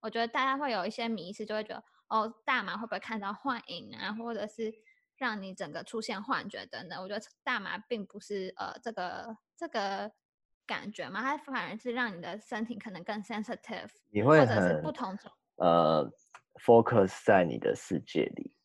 [0.00, 4.72] 我觉得大家会有一些迷失，就会觉得哦，大麻会不会看到幻影啊，或者是
[5.16, 7.02] 让你整个出现幻觉等等。
[7.02, 10.10] 我觉得大麻并不是呃这个这个
[10.66, 16.10] 感觉嘛，它反而是让你的身体可能更 sensitive，你会或者是不同种呃
[16.64, 18.56] focus 在你的世界里。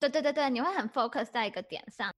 [0.00, 2.12] 对对对对，你会很 focus 在一个点上。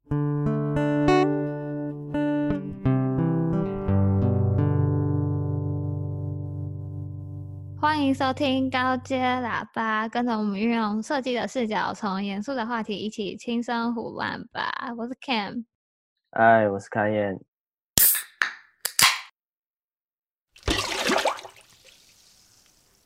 [7.96, 14.70] 欢迎收听高阶喇叭，跟着我们运用设计的视角，从严肃的话题一起轻松唬烂吧。
[14.98, 15.64] 我是 Cam，
[16.30, 17.40] 嗨，我是开燕。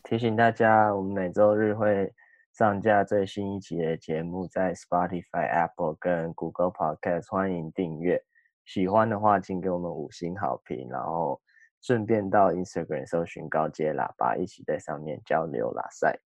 [0.02, 2.12] 提醒大家，我们每周日会
[2.52, 8.20] 上架最新一集的节目，在 Spotify、Apple 跟 Google Podcast，欢迎订阅。
[8.64, 11.40] 喜欢的话，请给我们五星好评，然后
[11.82, 16.18] 顺便到 Instagram 搜寻高阶喇叭，一起在上面交流喇赛。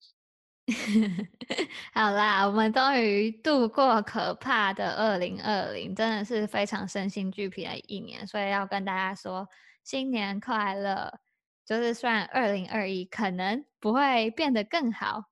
[1.92, 9.46] 好啦，我们终于度过可怕的二零二零，真的是非常身心俱疲的一年，所以要跟大家说
[9.82, 11.20] 新年快乐。
[11.66, 15.24] 就是虽然二零二一可能不会变得更好，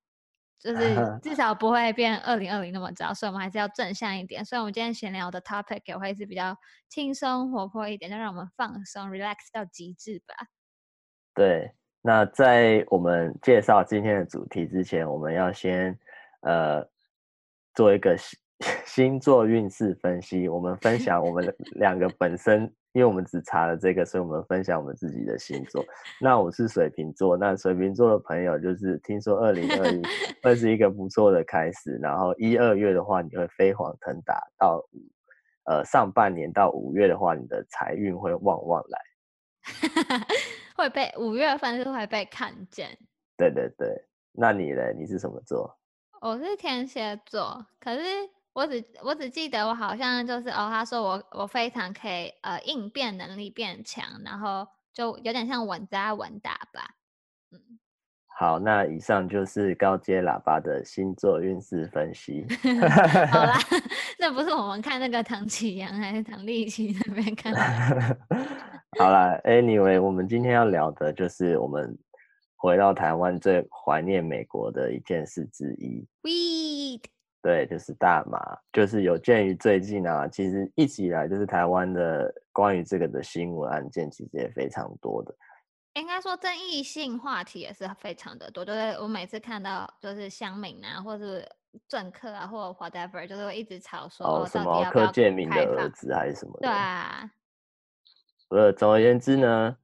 [0.63, 4.45] 就 是至少不会变二零二零那么糟，所以我们还是要正向一点。
[4.45, 6.57] 所以我们今天闲聊的 topic 也会是比较
[6.89, 10.35] 轻松活泼一点，就让我们放松 relax 到极致吧。
[11.35, 15.99] 对，那在我们介绍今天的主题之前，我们要先
[16.43, 16.87] 呃
[17.75, 18.39] 做一个星
[18.87, 20.49] 星座运势分析。
[20.49, 22.73] 我们分享我们两个本身。
[22.93, 25.83] 因为我们只查了这个，所以我们分享我们自己的星座。
[26.21, 30.03] 那我是水瓶座，那水瓶座的朋友就是听说二零二一
[30.43, 35.01] 会是一个不错的开始，然后一二月的话你会飞黄腾达，到五
[35.65, 39.01] 呃上半年到五月的话，你的财运会旺旺来，
[40.77, 42.99] 会被五月份是会被看见。
[43.39, 44.93] 对对对，那你呢？
[44.93, 45.79] 你是什么座？
[46.21, 48.03] 我是天蝎座，可是。
[48.55, 56.97] 我只我只记得我好像就是哦，他说我我非常可以呃应变能力变强，然后就有点像稳扎稳打吧。
[57.51, 57.59] 嗯，
[58.39, 62.47] 好，那以上就是高阶喇叭的星座运势分析。
[63.33, 63.57] 好啦，
[64.19, 67.55] 那不是我们看那个唐启阳还是唐立淇那边看。
[68.99, 71.99] 好啦，Anyway，我们今天要聊的就是我们
[72.57, 76.07] 回到台湾最怀念美国的一件事之一。
[76.23, 77.05] Weed。
[77.43, 78.39] 对，就是大麻，
[78.73, 85.35] 就是有鉴于最近啊，其实一直以来就是台湾的关于这个的新闻案件，其实也非常多的。
[85.95, 91.45] 应该说争议性话题也是非常的多，就是我每次看到就是乡民啊，或是
[91.89, 96.61] 政客啊，或者 whatever，就是会一直吵说哦，什么柯建明的儿子还是什么的。
[96.61, 97.29] 对啊。
[98.51, 99.77] 呃，总而言之呢，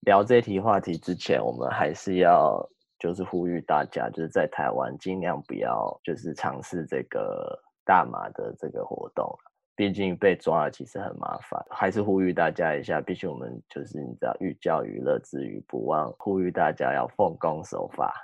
[0.00, 2.66] 聊这题话题之前，我们还是要。
[2.98, 9.38] 就是呼吁大家，就是在台湾尽量不要就是尝试这个大麻的这个活动，
[9.74, 11.62] 毕竟被抓了其实很麻烦。
[11.70, 18.14] 还是呼吁大家一下，毕竟我们就是你知道寓教于乐之余，不忘呼吁大家要奉公守法。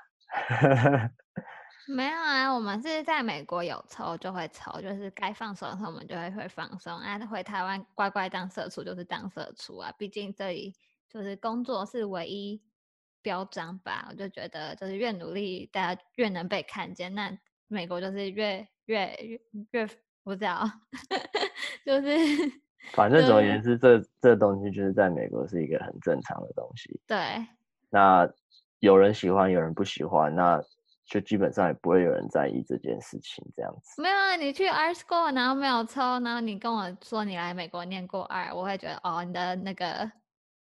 [1.94, 7.18] 没有啊，我们是在美国有抽就会抽，就是该放手的时候我们就会会放松啊。
[7.26, 10.72] 回台湾乖乖当社畜就是当社畜啊，毕竟这里
[11.10, 12.62] 就是工作是唯一。
[13.22, 17.14] 标章吧，我就觉得就是越努力，大家越能被看见。
[17.14, 17.30] 那
[17.68, 19.40] 美国就是越越越
[19.70, 19.88] 越
[20.22, 20.64] 不知道，
[21.86, 22.08] 就是
[22.92, 27.00] 反正总而言之，这这东西就是在美国是一个很正常的东西。
[27.06, 27.16] 对。
[27.88, 28.28] 那
[28.80, 30.60] 有人喜欢，有人不喜欢，那
[31.04, 34.02] 就基本上也不会有人在意这件事情这样子。
[34.02, 40.10] 没有啊，你去 art school 然后没有抽，然后你跟我说你来美国念过 art，我会觉得哦，你的那个。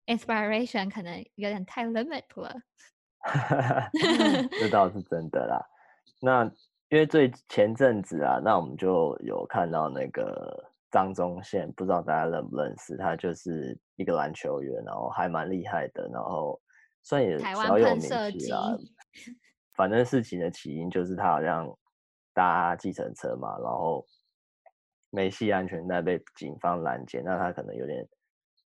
[0.06, 2.54] Inspiration 可能有点太 limit 了，
[4.60, 5.64] 这倒是真的啦。
[6.20, 6.44] 那
[6.88, 12.96] 因为最前阵子啊，那我们就有看到那个张宗宪，不知道大家认不认识？
[12.96, 16.60] 他就是一个篮球员，然后还蛮厉害的，然后
[17.02, 18.76] 算也小有名气啦。
[19.76, 21.66] 反正事情的起因就是他好像
[22.34, 24.04] 搭计程车嘛，然后
[25.10, 28.06] 没系安全带被警方拦截，那他可能有点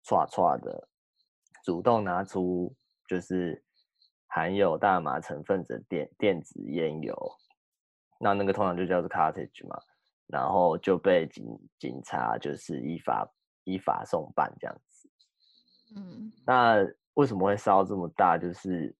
[0.04, 0.88] 歘歘的。
[1.62, 2.74] 主动拿出
[3.06, 3.62] 就是
[4.26, 7.14] 含有大麻成分的电电子烟油，
[8.18, 9.80] 那那个通常就叫做 cottage 嘛，
[10.26, 11.46] 然后就被警
[11.78, 13.32] 警察就是依法
[13.62, 15.08] 依法送办这样子。
[15.94, 18.36] 嗯，那为什么会烧这么大？
[18.36, 18.92] 就是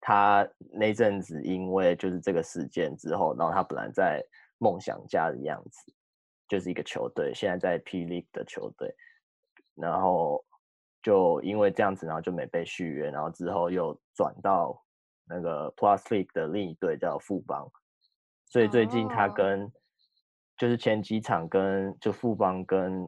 [0.00, 4.22] 他那阵子因为就是这个事件之后，然后他本来在
[4.58, 5.92] 梦想家的样子，
[6.46, 8.94] 就是一个球队，现在在 P League 的球队，
[9.74, 10.44] 然后。
[11.04, 14.82] 就因为这样子，然后就没被续约，然后之后又转到
[15.28, 17.70] 那个 Plus League 的另一队叫富邦，
[18.46, 19.70] 所以最近他跟、oh.
[20.56, 23.06] 就是前几场跟就富邦跟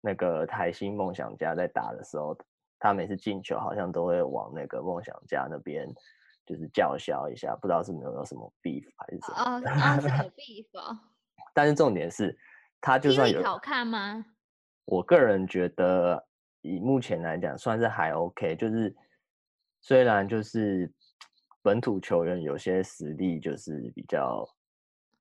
[0.00, 2.36] 那个台新梦想家在打的时候，
[2.78, 5.88] 他每次进球好像都会往那个梦想家那边
[6.44, 9.36] 就是叫嚣一下，不知道是没有什么 beef 还是什么？
[9.38, 10.98] 哦，哦，是有 beef 哦。
[11.54, 12.36] 但是重点是，
[12.80, 14.26] 他就算有好看吗？
[14.84, 16.25] 我个人觉得，
[16.66, 18.56] 以目前来讲，算是还 OK。
[18.56, 18.94] 就是
[19.80, 20.92] 虽然就是
[21.62, 24.46] 本土球员有些实力就是比较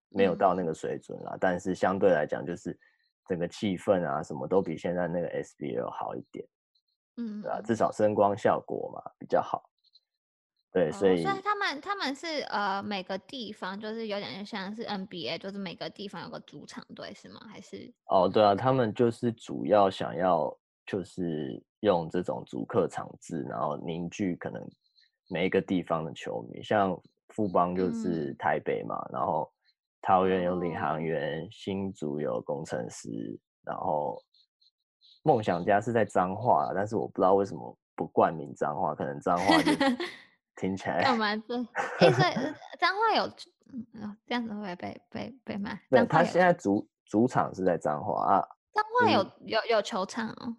[0.10, 2.78] 没有到那个水准啦，嗯、但是相对来讲，就是
[3.28, 6.46] 整个气氛啊，什么都比现在那个 SBL 好一点。
[7.18, 9.70] 嗯，对啊，至少声光效果嘛比较好。
[10.74, 17.40] 对，所以、哦、所以他们他们是呃每个地方就是有点像是 NBA，就是每个地方有个主场队是吗？
[17.50, 17.94] 还是？
[18.08, 20.54] 哦，对啊，他们就是主要想要
[20.86, 24.62] 就是用这种主客场制，然后凝聚可能
[25.30, 27.00] 每一个地方的球迷，像
[27.30, 29.52] 富邦就是台北嘛，嗯、然后
[30.02, 33.10] 桃园有领航员，哦、新竹有工程师，
[33.64, 34.22] 然后
[35.24, 39.72] 梦想家是在彰化，但是我不知道为什么不冠名彰化，可能彰化就。
[40.58, 41.36] 听起来干嘛？
[41.46, 41.54] 这
[42.00, 42.34] 哎，所以
[42.80, 43.26] 彰化有，
[43.94, 45.78] 嗯，这样子会被被被骂？
[45.90, 48.48] 对，他现在主主场是在彰化啊。
[48.74, 50.56] 彰化有有有球场哦。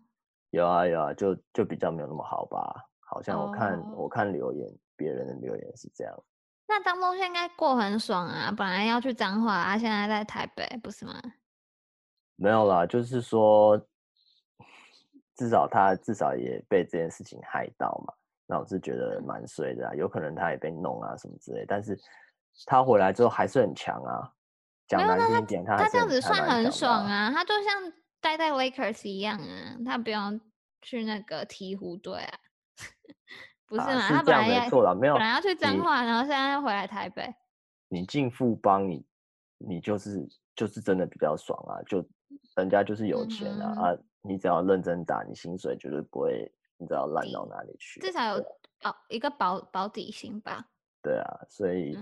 [0.51, 2.85] 有啊有啊，就就比较没有那么好吧？
[3.09, 4.01] 好像我看、oh.
[4.01, 6.13] 我看留言，别人的留言是这样。
[6.67, 11.15] 那张东宪应该过很爽啊，本来要去彰化啊，现在在台北，不是吗？
[12.35, 13.81] 没有啦，就是说，
[15.37, 18.13] 至少他至少也被这件事情害到嘛。
[18.47, 21.97] 那我是觉得蛮衰的啊，有可能他也被弄啊什么之类，但是
[22.67, 24.33] 他回来之后还是很强啊。
[24.89, 27.93] 讲难听一点，他他这样子算很爽啊，他就像
[28.27, 30.41] 待在 Lakers 一样啊，他不用
[30.83, 32.39] 去那个鹈鹕队啊，
[33.67, 33.93] 不是吗？
[33.93, 37.33] 啊、是他本来也错了，没有，本来要去彰化，然后现在要回来台北。
[37.89, 39.07] 你进富邦，你
[39.59, 42.05] 你就是就是真的比较爽啊，就
[42.57, 46.53] 人家就是有钱啊，嗯、啊，你只要认真打，你薪水绝对不会。
[46.79, 47.99] 你知道烂到哪里去？
[48.01, 48.45] 至少有
[48.83, 50.63] 保一个保保底薪吧。
[51.01, 51.97] 对啊，所以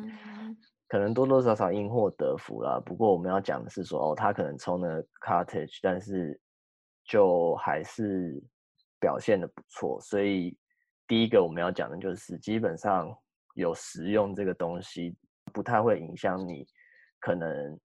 [0.95, 2.81] 可能多多少少因祸得福啦。
[2.87, 6.41] 不过我们要讲的是说，哦，他可能抽了 cottage，但是
[7.05, 8.41] 就还是
[9.01, 10.01] 表现的不错。
[10.01, 10.57] 所以
[11.09, 13.13] 第一个我们要讲的就是，基本上
[13.55, 15.17] 有使用这个东西，
[15.53, 16.65] 不太会影响你
[17.19, 17.77] 可能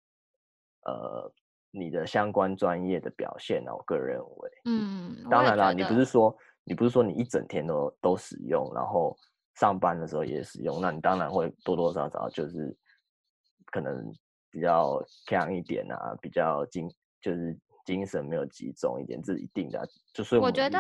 [0.85, 1.33] 呃
[1.71, 3.73] 你的相关专业的表现啊。
[3.73, 6.37] 我个人认为，嗯，当然啦，你不是说。
[6.63, 9.17] 你不是说你一整天都都使用，然后
[9.55, 12.77] 上班的时候也使用，那你当然会多多少少就是
[13.71, 14.11] 可能
[14.51, 16.89] 比较强一点啊，比较精
[17.21, 19.87] 就是精神没有集中一点，这是一定的。
[20.13, 20.79] 就是我，我觉得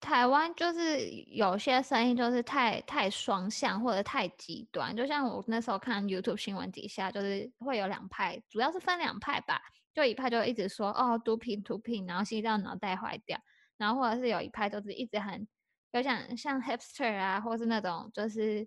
[0.00, 9.60] 台湾就是有些声音就是太太双向或者太极端，就像我那时候看 YouTube 新闻底下就是会有两派，主要是分两派吧，
[9.92, 13.38] 就一派就一直说哦毒品毒品，然后心脏脑袋坏掉。
[13.76, 15.48] 然后或者是有一派就是一直很
[15.92, 18.66] 有像像 hipster 啊，或是那种就是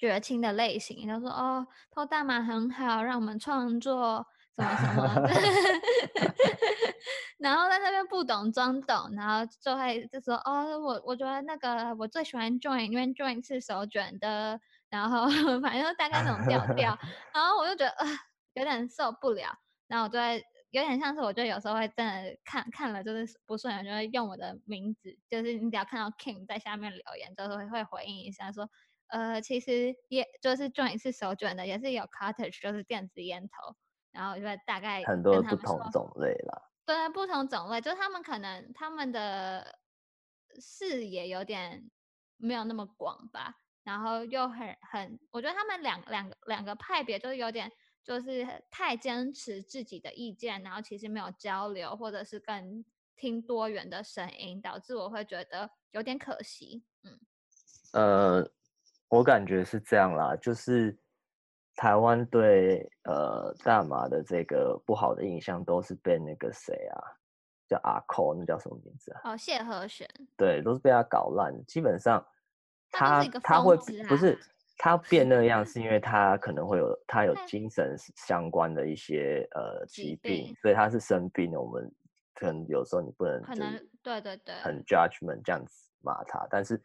[0.00, 4.26] 绝情的类型，就说哦偷大麻很好，让我们创作
[4.56, 5.28] 什么什么的，
[7.38, 14.58] 然后在那边不懂装懂，然后就会就说哦我我觉得那个我最喜欢 joint，因为 joint 是手卷的，
[14.88, 15.26] 然后
[15.60, 16.98] 反正大概那种调调，
[17.34, 18.06] 然后我就觉得呃
[18.54, 20.42] 有点受不了，然后我就会。
[20.72, 28.70] 有点像是，我就有时候会真的看看了，就是不顺眼，就会用我的名字，就是你只要看到 King 在下面留言，就是会会回应一下，说，
[29.10, 33.76] 呃，其实也就是 joint 是手卷的，也是有 cartridge 就是电子烟头，
[34.10, 36.62] 然后就会大概很多不同种类啦。
[36.86, 39.78] 对，不同种类，就是他们可能他们的
[40.60, 41.90] 视野有点
[42.36, 47.70] 没有那么广吧，然后又很很，我觉得他们两两个两个派别就是有点。
[48.02, 52.82] 就是太坚持自己的意见，然后其实没有交流，或者是更
[53.14, 56.82] 听多元的声音，导致我会觉得有点可惜。
[57.02, 57.20] 嗯，
[57.92, 58.50] 呃，
[59.10, 60.96] 我感觉是这样啦，就是
[61.76, 66.96] 台湾对呃大麻的这个不好的印象，都是被那个谁啊，
[67.68, 69.20] 叫阿扣，那叫什么名字啊？
[69.24, 70.08] 哦，谢和弦。
[70.34, 71.54] 对，都是被他搞烂。
[71.66, 72.26] 基本上
[72.90, 73.76] 他，他他会
[74.08, 74.38] 不是。
[74.82, 81.60] 他变那样是因为他可能会有他有精神相关的一些呃疾病，所以他是生病的。
[81.60, 81.92] 我们
[82.32, 86.82] 可能有时候你不能可能对对对很 judgment 这样子骂他，但是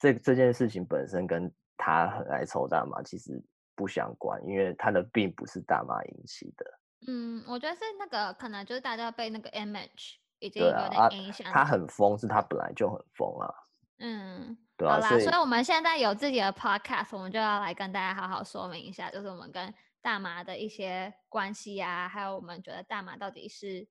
[0.00, 3.40] 这这件事情本身跟他很爱抽大麻其实
[3.76, 6.64] 不相关，因为他的病不是大麻引起的。
[7.06, 11.46] 嗯，我觉得是那个可能就是大家被那个 image 已经有点影响。
[11.52, 13.54] 他很疯，是他本来就很疯啊。
[13.98, 14.58] 嗯。
[14.76, 23.86] 对啊，好啦，所以，所以我们现在有自己的 podcast，我们就要来跟大家好好说明一下，就是我们跟大麻的一些关系啊，还有我们觉得大麻到底是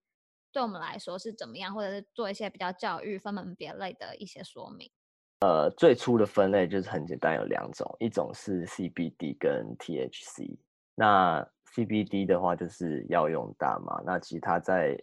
[0.51, 4.91] 对我们来说是怎么样，或者是做一些比较教育、分门别类的一些说明。
[5.41, 10.57] 呃，最初的分类就是很简单，有两种，一种是 CBD 跟 THC。
[10.95, 11.41] 那
[11.73, 15.01] CBD 的话就是药用大麻，那其实它在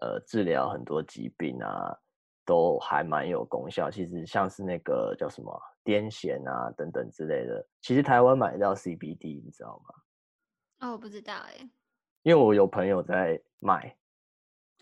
[0.00, 1.96] 呃治疗很多疾病啊，
[2.44, 3.88] 都还蛮有功效。
[3.88, 10.88] 其实像是那个叫什么癫痫啊等等之类的，其实台湾买得到 CBD，你知道吗？
[10.88, 11.70] 哦，我不知道哎，
[12.22, 13.94] 因为我有朋友在卖。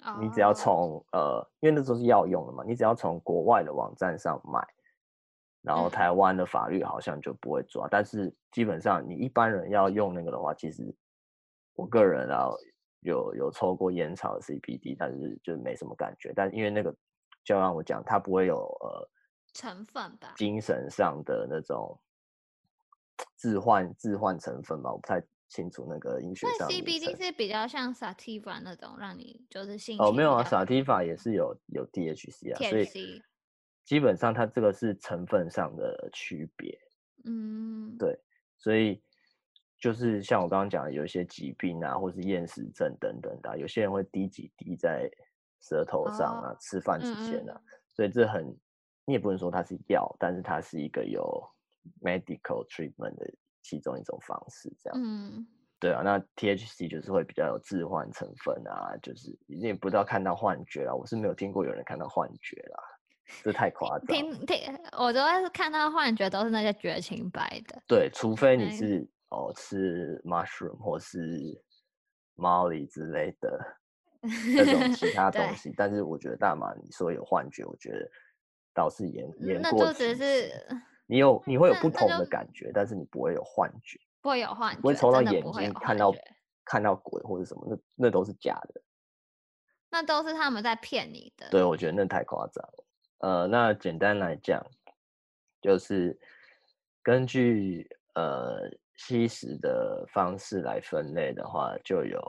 [0.04, 4.66] 哦，你只要从呃，因为那时候是药用的嘛，你只要从国外的网站上买。
[5.66, 10.94] 然后台湾的法律好像就不会抓，嗯、但是基本上你一般人要用那个的话，其实
[11.75, 12.49] 我个人啊
[13.00, 16.32] 有有抽过烟草的 CBD，但是就没什么感觉。
[16.37, 16.94] 但因为那个
[17.42, 19.11] 就让我讲，它不会有呃
[19.54, 21.99] 成分吧，精神上的那种
[23.37, 26.68] 置换置换成分吧，我不太清楚那个医学上。
[26.68, 33.20] CBD 是比较像 Sativa 那种，让你就是心哦没有啊，Sativa 也是有有 DHC 啊所以。
[33.86, 36.76] 基本上它这个是成分上的区别，
[37.24, 38.18] 嗯，对，
[38.58, 39.00] 所以
[39.78, 45.08] 就是像我刚刚讲的，有一些疾病啊，或是厌食症等等的，有些人会滴几滴在
[45.60, 47.62] 舌头上啊，哦、吃饭之前啊，嗯、
[47.92, 48.44] 所以这很，
[49.04, 51.22] 你也不能说它是药，但是它是一个有
[52.02, 55.46] medical treatment 的其中一种方式，这样，嗯，
[55.78, 62.82] 对啊，那 THC 就是会比较有致幻成分啊，就是你也不知道看到幻觉啊，我是没有听过有人看到幻觉啦。
[63.42, 64.06] 这太夸张。
[64.06, 64.59] 听听，
[64.99, 67.83] 我都是看到幻觉，都是那些绝情白的。
[67.87, 71.18] 对，除非你是、嗯、哦吃 mushroom 或是
[72.37, 73.78] Molly 之类的
[74.21, 78.11] 那种其他东西，但是我觉得大麻你说有幻觉，我觉得
[78.73, 79.71] 倒是言言过。
[79.73, 80.50] 那就只是
[81.06, 83.99] 你有你会有不同的感觉，但是你不会有幻觉。
[84.21, 86.12] 不会有幻觉，不会抽到眼睛看到
[86.64, 88.83] 看到鬼或者什么，那那都是假的。
[89.88, 91.49] 那都是他们在骗你的。
[91.49, 92.85] 对，我觉得那太夸张了。
[93.18, 94.64] 呃，那简单来讲，
[95.62, 96.18] 就是
[97.02, 102.20] 根据呃吸食的方式来分类的话，就有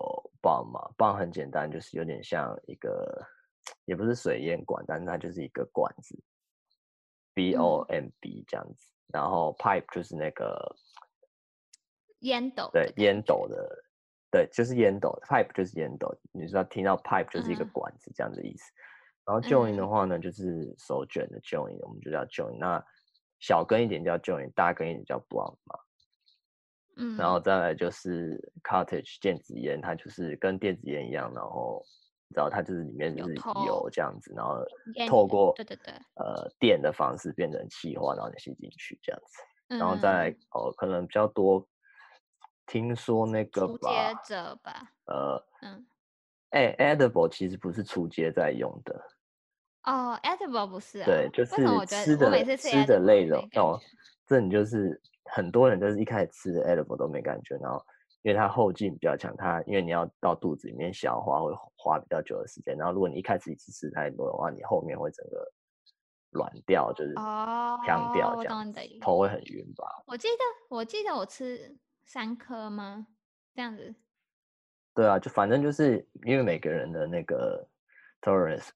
[0.42, 3.22] bomb 嘛，bomb 很简单，就是有点像一个，
[3.84, 6.18] 也不是水烟管，但是它就是一个管子
[7.34, 8.94] ，B O M B 这样子。
[9.08, 10.74] 嗯、然后 pipe 就是那个
[12.20, 13.84] 烟斗，对，烟斗的，
[14.32, 16.18] 对，就是烟斗，pipe 就是烟斗。
[16.32, 18.72] 你知道听到 pipe 就是一个管子这样的意思。
[18.72, 18.82] 嗯
[19.28, 22.58] 然后 joint 的话呢，嗯、就是手卷的 joint，我们就叫 joint。
[22.58, 22.82] 那
[23.40, 25.78] 小根一点叫 joint，大根一点叫 blunt 嘛。
[26.96, 27.18] 嗯。
[27.18, 31.84] 然后再来就是 cottage 电子烟，它就是跟电子烟一样，然后
[32.34, 34.64] 然后它就是里面就是油这样子，然后
[35.10, 39.76] 透过对对对呃电的方式变成气化，然后你吸进去这样子。
[39.78, 41.68] 然后再来、嗯、哦，可能比较多，
[42.66, 43.92] 听说那个吧。
[43.92, 44.94] 接着吧。
[45.08, 45.86] 呃嗯。
[46.52, 48.98] 哎、欸、edible 其实不是初阶在用的。
[49.88, 51.06] 哦、oh，edible 不是啊？
[51.06, 53.80] 对，就是吃的吃的类的哦。
[54.28, 57.82] 这你就是很多人就是一开始吃的 edible 都没感觉，然后
[58.22, 62.76] 因为它后劲比较强，它因为你要到肚子里面消化会花比较久的时间。
[62.78, 65.50] 然后如果你一开始一次吃太多的话，你后面会整个
[66.32, 68.36] 软掉，就是哦，僵掉
[69.00, 69.88] 头会很晕吧？
[70.06, 70.44] 我记得
[70.76, 73.08] 我记得我吃三颗吗？
[73.56, 73.96] 这样子？
[74.94, 77.66] 对啊，就反正就是因为每个人的那个。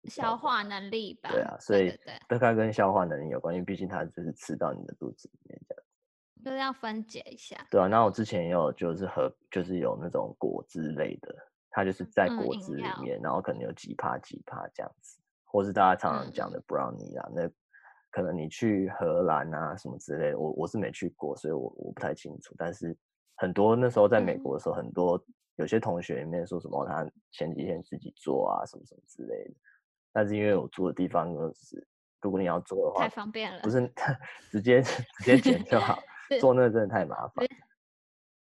[0.05, 7.57] 消化能力吧，对啊，所以大概跟消化能力有关，因为毕竟它就是吃到你的肚子里面这样子，就是要分解一下。
[7.69, 11.35] 对啊，那我之前也有就是喝，就是有那种果汁类的，
[11.69, 13.41] 它就是在果汁里面，嗯、然后。
[13.41, 17.49] 可能有几趴几趴这样子，或是大家常常讲的 brownie 啊，嗯、那
[18.09, 22.95] 可能你去荷兰啊什么之类的，我我是没去过，所以我我不太清楚，但是
[23.35, 25.21] 很多那时候在美国的时候，很多。
[25.61, 29.55] 嗯有些同学里面说什么他前几天自己做啊什么什么之类的，
[30.11, 31.87] 但是因为我住的地方就是，
[32.21, 33.87] 如果你要做的话，太方便了，不是
[34.49, 35.99] 直接直接剪就好，
[36.41, 37.45] 做那个真的太麻烦。
[37.45, 37.55] 是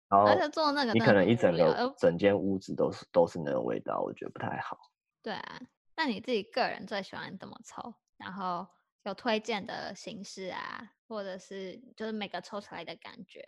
[0.08, 4.78] 然后而且做那个，你可能一整个整间屋子都是都是那个味道，我觉得不太好。
[5.22, 5.62] 对啊，
[5.96, 7.94] 那你自己个人最喜欢怎么抽？
[8.18, 8.66] 然后
[9.04, 13.46] 有推荐的形式啊，或者是就是每个抽出来的感觉？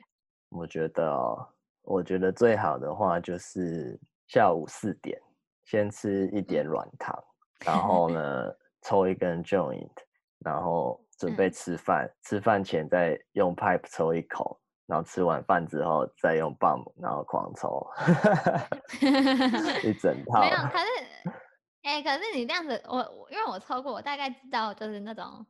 [0.49, 1.53] 我觉得哦。
[1.83, 5.19] 我觉得最好的话就是下午四点
[5.65, 7.17] 先吃一点软糖，
[7.65, 9.89] 然 后呢抽一根 joint，
[10.39, 17.87] 然后准备吃饭，嗯、吃饭前再用 pipe 抽一口，然后吃完饭之后再用 bomb，然后狂抽，
[19.83, 20.41] 一整套。
[20.41, 21.29] 没有，可是，
[21.83, 25.45] 哎、欸，可是你这样子，我因为我抽过，我大概知道就是那种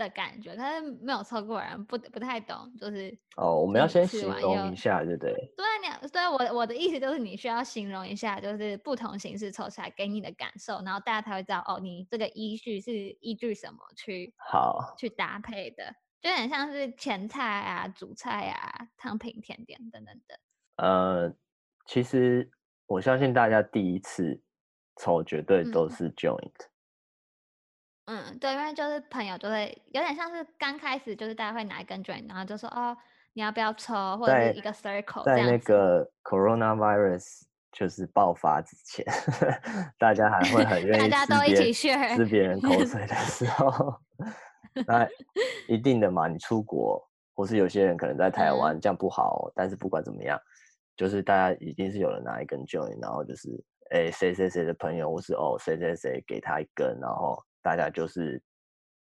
[0.00, 5.32] 的感觉，可是没有抽过人不不太懂，就是哦，我们要先形容一下，对不对？
[5.32, 20.40] 对，你对我我的意思就是你需要形容一下，就是不同形式抽出来给你的感受，然后大家才会知道哦，你这个依据是依据什么去好去搭配的，就很像是前菜啊、主菜啊、汤品、甜点等等的。
[20.76, 21.34] 呃，
[21.86, 22.50] 其实
[22.86, 24.40] 我相信大家第一次
[24.96, 26.46] 抽绝对都是 joint。
[26.46, 26.70] 嗯
[28.10, 32.96] 嗯，对，因为就是朋友就会有点像是刚开始就是大家会拿一根 joint，然后就说哦，
[33.34, 35.36] 你要不要抽，或者是一个 circle 在。
[35.36, 39.06] 在那个 coronavirus 就是爆发之前，
[39.96, 43.94] 大家还会很 愿意大家都一起吃别人口水的时候，
[44.88, 45.06] 那
[45.68, 47.00] 一定的嘛，你出国
[47.36, 50.36] 或是有些人可能在台湾、嗯、这样不好、哦，但是不管怎么样，
[50.96, 53.48] 就是大家一定是有人拿一根 joint，然后就是
[53.92, 57.40] 哎谁谁谁的朋友或是哦谁谁谁给他一根，然后。
[57.62, 58.42] 大家就是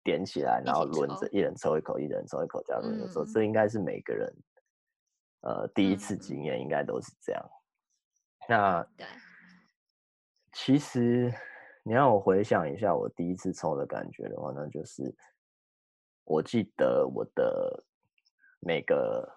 [0.03, 3.25] 点起来，然后轮着，一人抽一口，一人抽一口，这样轮着抽。
[3.25, 4.35] 这应该是每个人
[5.43, 7.51] 呃第一次经验，应该都是这样。
[8.49, 9.07] 那对，
[10.53, 11.33] 其实
[11.85, 15.15] 你让我回想一下我第一次抽的感觉的话，那就是
[16.25, 17.85] 我记得我的
[18.59, 19.31] 每个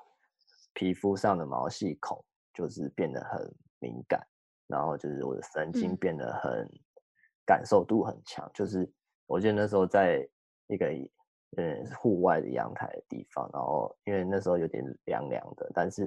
[0.73, 4.25] 皮肤上的毛细孔就是变得很敏感，
[4.65, 6.67] 然后就是我的神经变得很
[7.45, 8.91] 感受度很强，就是。
[9.33, 10.23] 我记得那时候在
[10.67, 10.85] 一个
[11.57, 16.03] 嗯户外的阳台的地方，然后因为那时候有点凉凉的，但是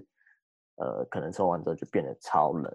[0.76, 2.72] 呃可能抽完之后就变得超冷，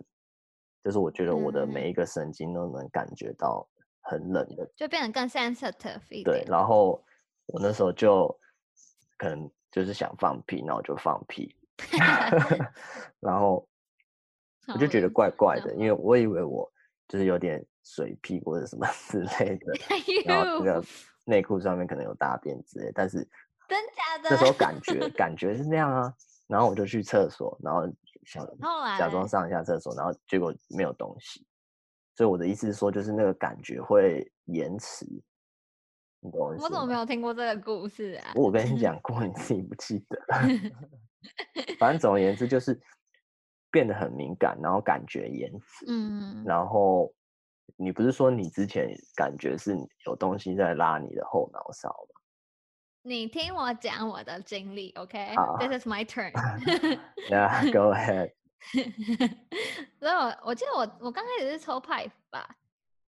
[0.83, 3.65] 就是我觉得我的每一个神经都能感觉到
[4.01, 6.25] 很冷的，就变得更 sensitive 一点。
[6.25, 7.01] 对，然后
[7.45, 8.37] 我那时候就
[9.17, 11.55] 可能就是想放屁，然后就放屁，
[13.21, 13.65] 然后
[14.67, 16.69] 我就觉得怪怪的，因为我以为我
[17.07, 17.65] 就是有点。
[17.83, 19.73] 水屁或者什么 之类的，
[20.25, 20.83] 然后那个
[21.25, 23.17] 内裤上面可能有大便之类，但是
[23.67, 26.13] 真假的，这时候感 觉感觉是那样啊，
[26.47, 27.87] 然后我就去厕所，然后
[28.25, 28.45] 想
[28.97, 31.45] 假装上一下厕所，然后结果没有东西，
[32.15, 35.05] 所以我的意思是说，就是那个感觉会延迟？
[36.19, 38.33] 我怎么没有听过这个故事啊？
[38.35, 40.19] 我跟你讲 过，你自己不记得。
[41.79, 42.79] 反正总而言之，就是
[43.71, 47.11] 变得很敏感，然后感觉延迟，嗯，然后。
[47.77, 52.21] 你不是说你之前感觉是有东西在拉你的后脑勺吗？
[53.03, 56.31] 你听我讲我的经历，OK？This、is my turn.
[57.29, 58.33] Yeah, go ahead.
[59.99, 62.57] 所以我我记得我我刚开始是抽 pipe 吧，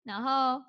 [0.04, 0.64] 然后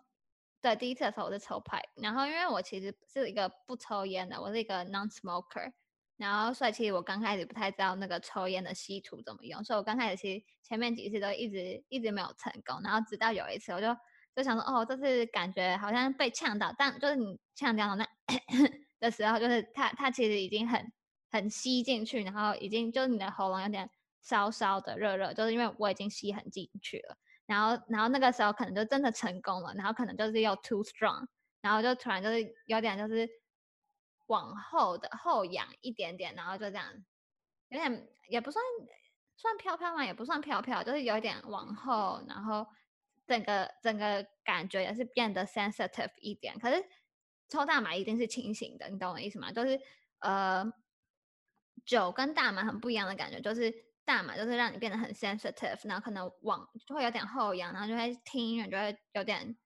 [0.61, 5.73] 对第一次的时候我是抽 pipe，然后因为我其实是一个不抽烟的，我是一个 non-smoker。
[6.23, 12.81] 然后，所以其实我刚开始不太知道那个抽烟的吸吐怎么用，所以我刚开始其实前面几次都一直一直没有成功。
[12.85, 13.89] 然后直到有一次，我就
[14.37, 18.07] 就想说，哦，这次感觉好像被呛到，但就是你呛掉那
[19.01, 20.93] 的时候，就是它它其实已经很
[21.29, 23.91] 很吸进去，然后已经就是你的喉咙有点
[24.23, 27.17] 烧烧的热热，就是因为我已经吸很进去了。
[27.47, 31.27] 然后然后那个时候可能就真的成功了，然后可能就是又 too strong，
[31.61, 33.29] 然后就突然就是有点就是。
[34.33, 36.87] 往后的后仰一点点，然后就这样，
[37.69, 38.65] 有点也不算
[39.37, 42.67] 算飘飘嘛，也不算飘飘，就是有点往后，然后
[43.27, 46.59] 整个整个感觉也是变得 sensitive 一点。
[46.59, 46.83] 可是
[47.49, 49.53] 抽大麻一定是清醒的，你懂我意思吗？
[49.53, 49.79] 就是
[50.21, 50.65] 呃，
[51.85, 59.57] 酒跟大麻很不一样的感觉，就是大麻就是让你变得很 sensitive，然后可能往就会有点后仰，然后就会听音乐就会有点。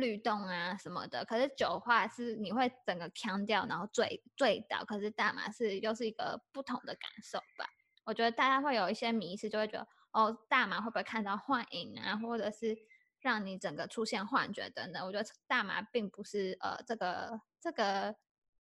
[0.00, 4.84] 律动啊什么的，可是酒话是你会整个腔掉，然后醉醉倒。
[4.84, 7.66] 可是大麻是又是一个不同的感受吧？
[8.04, 12.76] 我觉得大家会有一些迷思，就会觉得哦，大麻会不会看到幻影啊，或者是
[13.20, 15.06] 让你整个出现幻觉等等。
[15.06, 18.14] 我觉得大麻并不是呃这个这个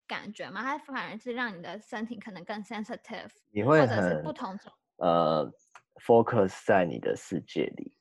[0.07, 5.51] 感觉嘛，它反而是让你的身体可能更 sensitive，你会或者是不同种呃
[6.05, 7.97] focus 在你的世界里。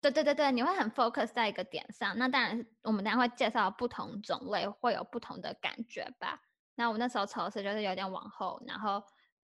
[0.00, 2.16] 对对对对，你会很 focus 在一个点上。
[2.16, 6.40] 那当然，我们等下会介绍不同种类会有不同的感觉吧。
[6.74, 9.02] 那我那时候抽是就是有点往后，然后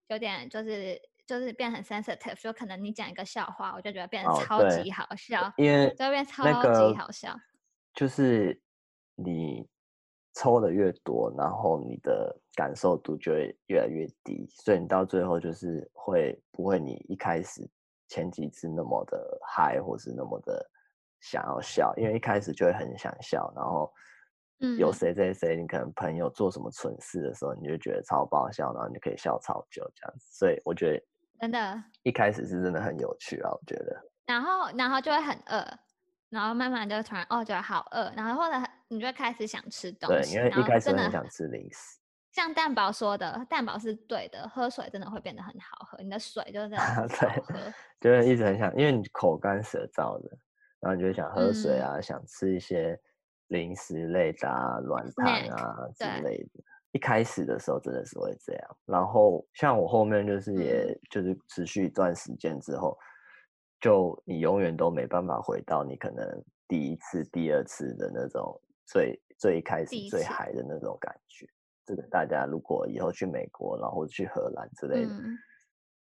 [0.08, 7.36] 有点就是就是变很 sensitive，就可能你讲一个笑话，我就觉得变得超级好笑，因为就变超级好笑。
[7.92, 8.58] 就是
[9.14, 9.68] 你
[10.32, 17.68] 抽的越多，然后你的感受度就会越来越低，所以你到最后就是会不会你一开始。
[18.08, 20.64] 前几次那么的嗨，或是那么的
[21.20, 23.92] 想要笑，因为一开始就会很想笑，然后
[24.78, 30.26] 有谁谁谁，你可能朋友做什么蠢事的时候，你就觉得超爆笑，然后你就可以笑超久这样子。
[30.30, 31.04] 所以我觉得
[31.40, 34.00] 真的，一开始是真的很有趣啊，我觉得。
[34.24, 35.78] 然后，然后就会很饿，
[36.30, 38.56] 然后慢慢就突然哦，觉得好饿，然后或者
[38.88, 41.98] 你就开始想吃东西对，西，因为一开始很想吃零食。
[42.36, 47.42] 像蛋宝说的，蛋宝是对的，喝水真的会变得很好喝，你的水就是这样 对，
[47.98, 50.36] 就是一直很想，因为你口干舌燥的，
[50.78, 53.00] 然后你就想喝水啊，嗯、想吃一些
[53.46, 56.62] 零食类的、啊、软糖啊之类的。
[56.92, 63.00] 一开始的时候真的是会这样，然后像我后面就是，也就是持续一段时间之后，嗯、
[63.80, 71.48] 就你永远都没办法回到你可能第一次、第二次的那种最最一开始最嗨的那种感觉。
[71.86, 75.38] 这个大家如果以后去美国，然后去荷兰之类的，嗯、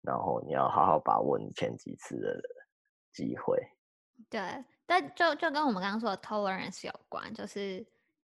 [0.03, 2.39] 然后你要好好把握你前几次的
[3.11, 3.57] 机会。
[4.29, 4.39] 对，
[4.85, 7.83] 但就就跟我们刚刚说的 tolerance 有关，就是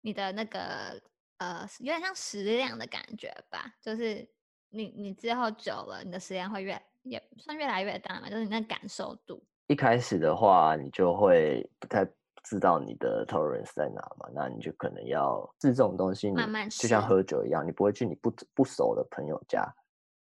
[0.01, 0.99] 你的那个
[1.37, 4.27] 呃，有点像食量的感觉吧，就是
[4.71, 9.45] 你你之后久了，你的食量会越也算越来越大嘛，就是你那感受度。
[9.67, 12.09] 一开始的话，你就会不太。
[12.45, 14.29] 知道你的 tolerance 在哪嘛？
[14.35, 19.67] 那你就可能要是这种东西，你慢慢就像喝酒一样，你不会去你不不熟的朋友家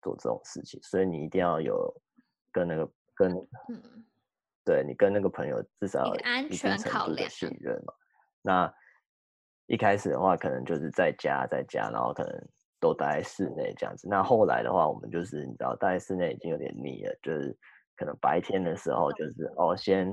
[0.02, 1.91] 做这种事情，所以你一定要有
[2.52, 3.32] 跟那个跟，
[3.69, 4.06] 嗯，
[4.65, 7.93] 对你跟那个朋友至少有安全程度的信任嘛。
[8.41, 8.74] 那
[9.67, 12.47] 一开始的话，可能就是在家在家，然后可能
[12.80, 14.08] 都待在室内这样子。
[14.10, 17.58] 那后来的话，我们就是你知道待在室内已经有点腻了，就是。
[18.02, 20.12] 可能白天的时候就是哦，先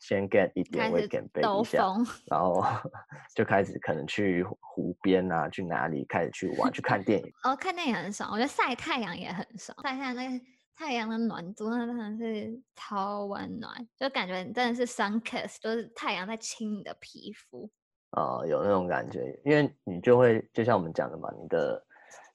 [0.00, 1.86] 先 get 一点 weekend 背一下，
[2.26, 2.60] 然后
[3.32, 7.32] 就开始可能去湖边啊，去哪里开始去玩，去看电影。
[7.44, 10.44] 哦，看电影很爽，我觉得晒太阳也很爽，晒太阳那个
[10.76, 17.70] 太阳的暖度，那真的是超温暖，就感觉你真的是 sun kiss，就是太阳在亲你的皮肤。
[18.16, 21.80] 哦，有那种感觉，因为你就会就像我们讲的嘛，你的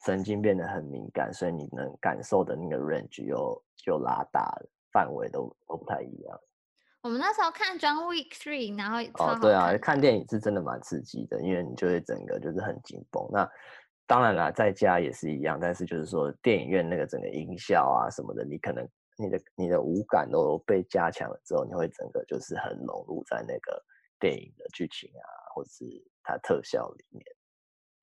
[0.06, 4.70] 神经变得很敏感，所以你能感受的那个 range 又又拉大了。
[4.94, 6.40] 范围都都不太一样。
[7.02, 13.28] 我们那时候看《John Wick Three》，然后哦，对啊，看电影是真的蛮刺激的，因为你就会整个就是很紧绷。
[13.30, 13.46] 那
[14.08, 23.84] 当然啦，在家也是一样，但是就是说电影院那个整个音效啊什么的，你可能你的你的五感都被加强了之后，你会整个就是很融入在那个
[24.18, 25.84] 电影的剧情啊，或者是
[26.24, 27.26] 它特效里面，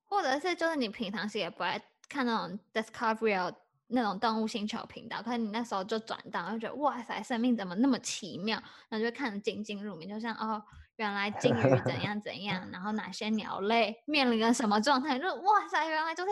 [0.04, 3.54] 或者是就是你平常是也不爱看那种 Discovery。
[3.92, 8.62] 那种动物星球频道，可是你那时候就转到，就觉得哇塞，生命怎么那么奇妙？
[8.88, 10.62] 然后就看得津津入迷，就像哦，
[10.96, 16.30] 原来鲸鱼怎样怎样，然后哪些鸟类面临了什么状态，就哇塞，原来就是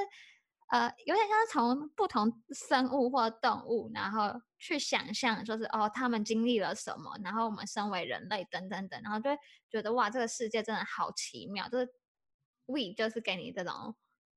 [0.70, 11.88] 呃，有点像是从不同生物或动物，然后去想象，就是哦，他们经历了什么，然后我们身为人类等等等，然后就会觉得哇，这个世界真的好奇妙，就是
[12.66, 13.96] We 就是给你这种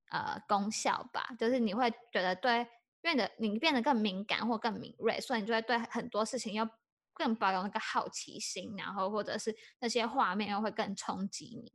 [0.09, 2.67] 呃功效吧，就是你会觉得对。
[3.01, 6.69] 变得你变得更敏感或更敏锐，所以你就会对很多事情要
[7.13, 11.73] 更保有那个好奇心，然后或者是那些画面又会更冲击你。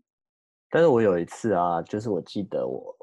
[0.70, 2.96] 但是我有一次啊，就是我记得我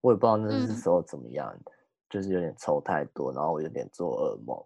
[0.00, 1.72] 我也不知道那是时候怎么样，嗯、
[2.08, 4.64] 就是有点抽太多，然后我有点做噩梦，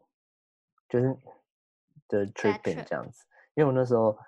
[0.88, 1.16] 就是
[2.09, 3.24] 就是 tripping 这样子，
[3.55, 4.18] 因为我那时候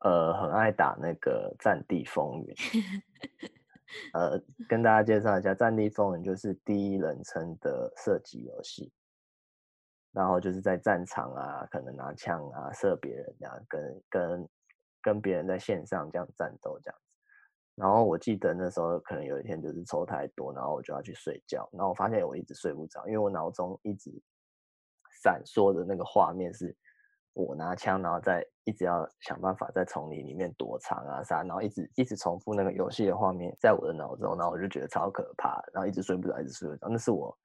[0.00, 2.54] 呃很爱打那个战地风云。
[4.12, 8.92] 呃，跟大家介绍一下，《战地风云》就是第一人称的射击游戏，
[10.12, 14.48] 然后就是在战场啊，可能拿枪啊射别人这样，跟跟
[15.02, 17.12] 跟别人在线上这样战斗这样子。
[17.74, 24.10] 然后我记得那时候可能有一天就是抽太多，然后我就要去睡觉，然后我发现我一直睡不着，因为我脑中一直
[25.22, 26.76] 闪烁的那个画面是。
[27.34, 37.36] 我拿枪，然后再一直要想办法在丛林里面躲藏啊啥，然后一直一直重复那个游戏的画面在我的脑中，然后我就觉得超可怕，然后一直睡不着，一直睡不着，那是我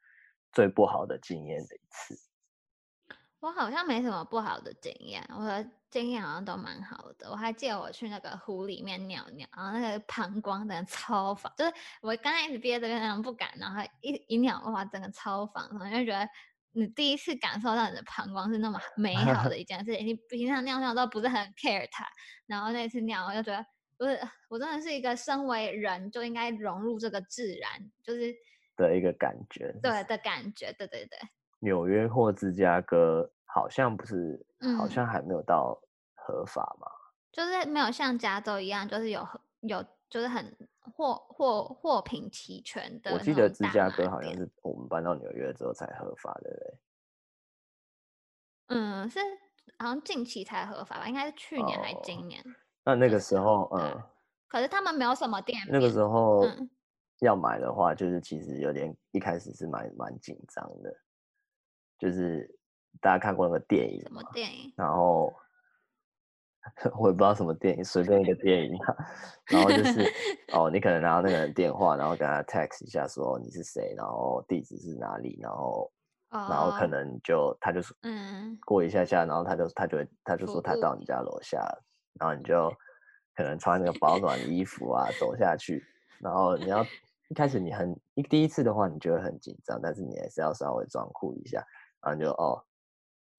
[0.51, 2.15] 最不好的经验的一次。
[3.39, 7.31] 我好像没什么不好的经验，我的经验好像都蛮好的。
[7.31, 16.29] 我还记得我去那个湖里面尿尿，然后那个膀胱真的超放，就是我刚才一直憋着，那种不敢，然后一一尿的话，整个超放松，就觉得。
[16.71, 22.05] 你第一次感受到你的膀胱是那么 美好的一件事情，你 平常尿尿都不是很 care 它，
[22.45, 23.65] 然后那次尿我就觉得，
[23.97, 27.69] 不是，我真的是一个身为人就应该融入这个自然，
[28.03, 28.33] 就是
[28.77, 31.17] 的一个感觉，对的感觉，对对对。
[31.59, 34.45] 纽约或芝加哥好像不是，
[34.77, 35.77] 好像还没有到
[36.15, 37.01] 合法嘛，嗯，
[37.33, 39.27] 就是没有像加州一样，就是有
[39.61, 40.55] 有就是很。
[40.91, 43.11] 货货货品齐全的。
[43.13, 46.79] 我记得芝加哥好像是我们搬到纽约之后才合法的嘞。
[48.69, 49.19] 嗯，是
[49.77, 51.07] 好像近期才合法吧？
[51.07, 52.41] 应该是去年还是今年？
[52.41, 52.45] 哦、
[52.85, 54.03] 那那个时候，嗯。
[54.47, 55.61] 可是他们没有什么店。
[55.69, 56.43] 那个时候，
[57.19, 60.91] 要买的话，就是其实有点一开始是蛮蛮紧张的。
[61.99, 62.49] 就是
[62.99, 64.01] 大家看过那个电影？
[64.01, 64.73] 什么电影？
[64.75, 65.31] 然后
[66.99, 68.77] 我也不知道什么电影，随便一个电影，
[69.47, 70.05] 然后就是
[70.53, 75.91] 哦，你可能拿到那个人电话，然后跟他 text 一下说你是谁，然后地址是哪里，然后、
[76.31, 76.51] oh.
[76.51, 81.57] 然后可能就他就说嗯，过一下下，然后他就他就会他就说他到你家楼下，
[82.19, 82.69] 然后你就
[83.35, 85.83] 可能穿那个保暖衣服啊走下去，
[86.19, 86.83] 然后你要
[87.29, 91.65] 一开始你很一第一次的话你就会很紧张，但是你还是要稍微装酷一下，
[92.01, 92.61] 然后你就哦，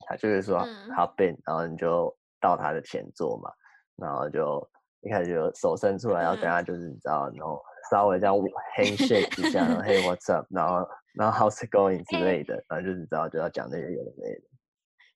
[0.07, 2.17] 他就会说 in，然后你就。
[2.40, 3.50] 到他的前座嘛，
[3.96, 4.66] 然后就
[5.03, 8.35] 一开始就手伸出来，然后等下就是你知道，然后稍微这样
[8.76, 14.42] handshake 一下，然后 Hey what's up，然后然后 How's it going 之类的，然后就是你知道就要讲那些有的没的。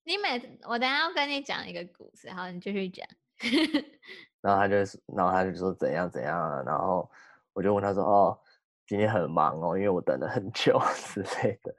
[0.04, 3.06] 你每我等下要跟你讲一个故事，好，你继续讲。
[4.40, 4.76] 然后他就
[5.16, 7.10] 然后他就说怎样怎样啊，然后
[7.52, 8.38] 我就问他说哦，
[8.86, 11.74] 今天很忙哦，因为我等了很久之类的。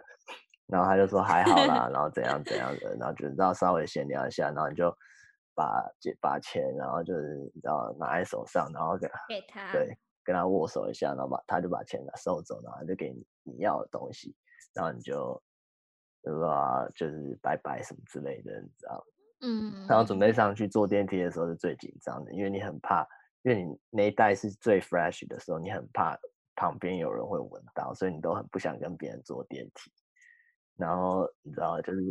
[0.67, 4.95] 然后他就说还好啦，然后怎样怎样的，然后就你知道稍微闲聊一下，然后你就。
[5.55, 5.89] 把
[6.21, 14.35] 把钱，然后就是你知道拿在手上，然后给他给他，对，跟他握手一下，然后把他就把钱拿收走，然后就给你你要的东西，
[14.73, 15.41] 然后你就
[16.21, 16.87] 对吧？
[16.93, 19.05] 就是拜拜什么之类的，你知道？
[19.41, 19.87] 嗯。
[19.87, 23.07] 然后准备上去坐电梯的时候是最紧张的，因为你很怕，
[23.43, 26.17] 因为你那一代是最 fresh 的时候，你很怕
[26.55, 29.91] 旁边有人会闻到，所以你都很不想跟别人坐电梯。
[30.75, 32.01] 然后你知道就是。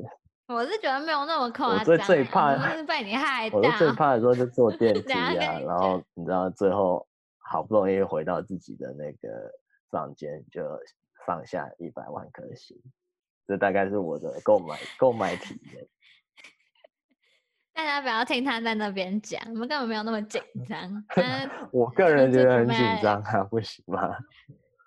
[0.46, 3.58] 我是觉得没有那么夸张，我最最怕就是被你害到。
[3.58, 7.06] 我最怕的时候就坐电 梯啊，然后你知道最后
[7.38, 9.50] 好不容易回到自己的那个
[9.90, 10.62] 房间，就
[11.26, 12.76] 放下一百万颗心，
[13.46, 15.86] 这大概是我的购买购买体验。
[17.72, 21.04] 大家不要听他在那边讲，我们根本没有那么紧张。
[21.72, 24.16] 我个人觉得很紧张啊，不行吗？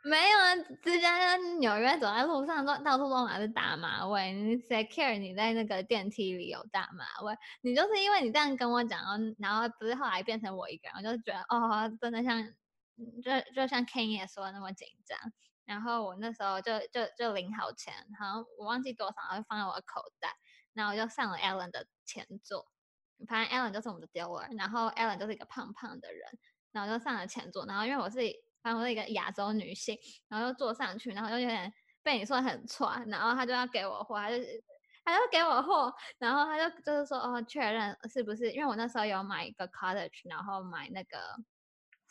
[0.08, 7.38] 没有啊，芝加哥、纽约走在路上都到处都拿着大马位，你谁 care 你在那个电梯里有大马位？
[7.60, 12.42] 你就是因为你这样跟我讲，然后然后不是后来变成我一个人，我就觉得哦，真的像
[13.22, 15.20] 就就像 Ken 也说的那么紧张。
[15.66, 20.34] 然后我那时候就就就领好钱，好像我忘记多少，然后放在我的口袋，
[20.72, 22.72] 然后我就上了 Alan 的前座，
[23.28, 26.40] 反正 Alan 就是我们的 dealer，然后 Alan 就是一个胖胖的人，
[26.72, 28.20] 然后就上了前座，然后因为我是。
[28.68, 31.72] 然后一个亚洲女性，然后又坐上去，然后就有点
[32.04, 34.36] 被你说很错，然后他就要给我货，他就
[35.06, 38.52] 他就给我货，然后他就就是说哦，确认是不是？
[38.52, 41.18] 因为我那时候有买一个 cottage，然后买那个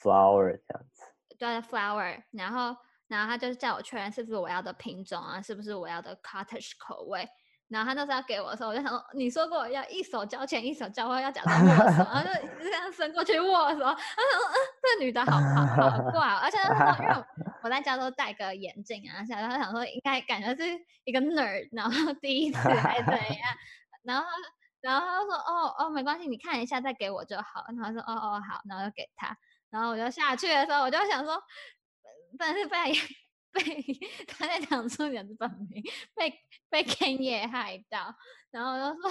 [0.01, 1.03] flower 这样子，
[1.39, 2.75] 对，flower，然后
[3.07, 7.29] 然后他就叫我确认是不是我要的品种啊，是不是我要的 cottage 口味。
[7.69, 13.81] 然后他那时候要给我的时候，我就想说，你说过要一手交钱一手交货，要假装握手，然后就这样伸过去握手。
[13.81, 17.25] 他说，嗯，这女的好好好怪，而且他说，因为
[17.63, 23.57] 我在家都戴个眼镜啊，然后他想说应该感觉是一个 nerd，然后第一次还怎样，
[24.05, 24.25] 然后
[24.81, 27.65] 然后他就说，哦哦，没关系，你看一下再给我就好。
[27.77, 29.37] 然后说，哦哦好，然后就给他。
[29.71, 31.43] 然后我就下去的时候，我就想说，
[32.39, 32.93] 但是被。
[33.57, 33.63] 被
[34.29, 35.83] 他在讲出你的本名，
[36.15, 36.33] 被
[36.69, 38.15] 被 Ken 也害到，
[38.51, 39.11] 然后我就说，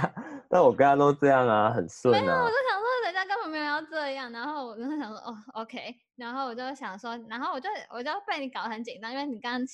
[0.50, 2.20] 但我跟他都这样啊，很顺啊。
[2.20, 9.66] 没有，我就想说人家根本没有要这样，然后我就想说哦，OK，然后我就想说，然后我就我就被你搞得很紧张，因为你刚刚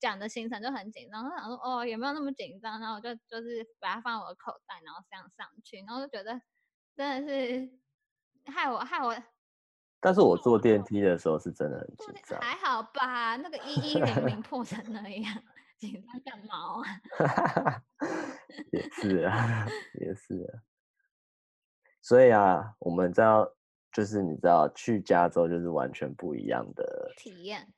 [0.00, 2.78] 讲的行程就很紧张，我想说哦，有没有那么紧张？
[2.80, 6.40] 然后我就就是把它放我的口袋，然后这样上去，然后就觉得
[6.96, 7.68] 真的是
[8.52, 9.14] 害我害我。
[10.04, 13.36] 但是我坐电梯的时候是真的很紧张，还好吧？
[13.36, 15.42] 那个一一零零破成那 样，
[15.78, 17.82] 紧张干嘛啊？
[18.70, 19.66] 也 是啊，
[19.98, 20.60] 也是啊。
[22.02, 23.50] 所以啊，我们知道，
[23.92, 27.72] 就是你知道，去加州就是完全不一样的体验。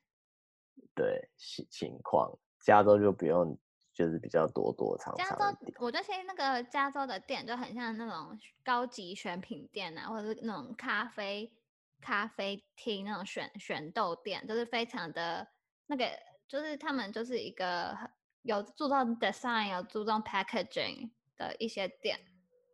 [0.93, 3.57] 对，情情况，加州就不用，
[3.93, 5.29] 就是比较躲躲藏藏。
[5.29, 11.49] 加州，我就听那个加州的店就很像那种高级选品店啊，或者是那种咖啡。
[12.01, 15.47] 咖啡厅那种选选豆店，就是非常的
[15.87, 16.05] 那个，
[16.47, 17.97] 就是他们就是一个
[18.43, 22.19] 有注重 design、有注重 packaging 的一些店。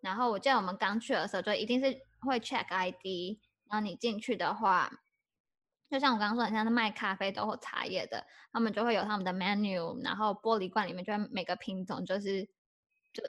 [0.01, 1.85] 然后我记得我们刚去的时候，就一定是
[2.21, 3.39] 会 check ID。
[3.69, 4.91] 然后你进去的话，
[5.89, 10.03] 就像我刚刚说，很像是卖咖啡豆或茶叶的，他们就会有他们的 menu。
[10.03, 12.43] 然后玻璃罐里面就会每个品种就是
[13.13, 13.23] 就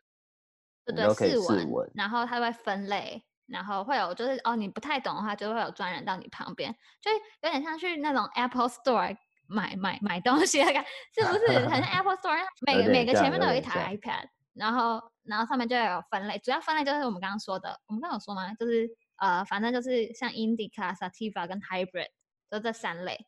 [0.85, 3.25] 对对试闻，然后它会分类。
[3.47, 7.11] 然后会有，就是哦，你不太懂的话，就会有专人到你旁边，就
[7.43, 10.83] 有点像去那种 Apple Store 买买买东西的感
[11.15, 11.69] 觉， 是不是？
[11.69, 18.55] 很像 Apple Store，每个每个前面都有一台 iPad，然后然后上面就有分类，主要分类就是我们刚刚说的，我们刚刚有说吗？
[18.55, 22.09] 就是呃，反正就是像 Indica、Sativa 跟 Hybrid，
[22.51, 23.27] 就这三类。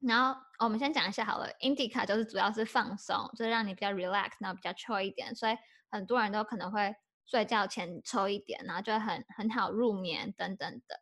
[0.00, 5.56] 然后、哦、我们先讲一下好了，Indica 就是主要是放松，就是让你比较 relax，然后比较 chill 一点，所以
[5.90, 6.94] 很多人都可能会。
[7.32, 11.00] 睡觉前抽一点，然后就很很好入眠等等的。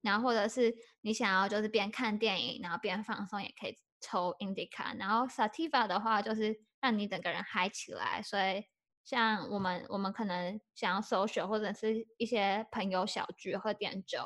[0.00, 4.98] 然后或者是你想要就是边看电影然后边放松，也可以抽 Indica。
[4.98, 8.64] 然后 Sativa 的话就是让你整个人嗨起来，所以
[9.04, 14.18] 像我们我们可能想要 social 或者是一些朋友小聚喝点酒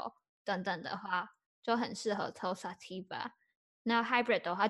[0.42, 1.28] 等等的话，
[1.62, 3.32] 就很适合抽 Sativa。
[3.82, 4.66] 那 Hybrid 的话，